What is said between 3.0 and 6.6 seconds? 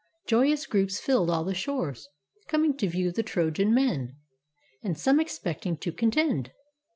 the Trojan men, And some expecting to contend.